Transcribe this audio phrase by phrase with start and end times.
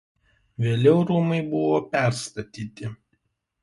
[0.63, 2.95] Vėliau rūmai buvo perstatyti.